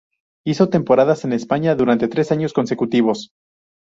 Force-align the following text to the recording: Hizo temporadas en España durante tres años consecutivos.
Hizo 0.47 0.67
temporadas 0.69 1.25
en 1.25 1.31
España 1.33 1.75
durante 1.75 2.07
tres 2.07 2.31
años 2.31 2.53
consecutivos. 2.53 3.31